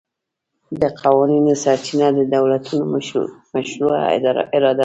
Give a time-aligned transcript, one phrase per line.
[0.81, 2.83] د قوانینو سرچینه د دولتونو
[3.55, 4.01] مشروعه
[4.55, 4.79] اراده ده